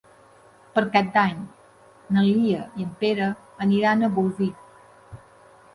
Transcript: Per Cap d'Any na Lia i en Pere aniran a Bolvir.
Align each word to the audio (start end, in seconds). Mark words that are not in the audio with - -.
Per 0.77 0.83
Cap 0.95 1.11
d'Any 1.17 1.43
na 2.17 2.23
Lia 2.29 2.65
i 2.81 2.87
en 2.87 2.91
Pere 3.05 3.29
aniran 3.69 4.03
a 4.09 4.13
Bolvir. 4.19 4.51